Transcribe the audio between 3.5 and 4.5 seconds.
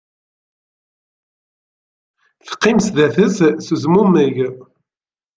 s uzmumeg